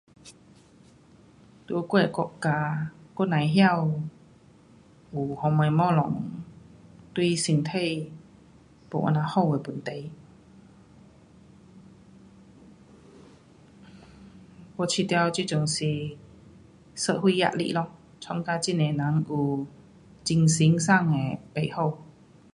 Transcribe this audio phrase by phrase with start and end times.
[1.67, 3.55] 在我的国家，我甭晓
[5.11, 5.77] 有什么东
[6.09, 6.11] 西
[7.13, 7.69] 对身体
[8.89, 9.89] 没这么好的问题。
[14.77, 16.17] 我觉得这阵是
[16.95, 17.91] 社会压力咯。
[18.27, 19.67] 弄到很多人有
[20.23, 21.99] 精神上的不好。